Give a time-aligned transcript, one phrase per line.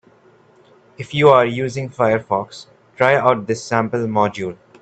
[0.97, 2.65] If you are using Firefox,
[2.97, 4.57] try out this sample module.